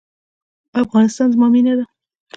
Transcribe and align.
افغانستان 0.81 1.27
زما 1.35 1.47
مینه 1.53 1.73
ده؟ 1.79 1.85